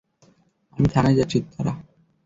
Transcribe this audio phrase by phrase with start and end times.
[0.77, 1.73] আমি থানায় যাচ্ছি, তারা।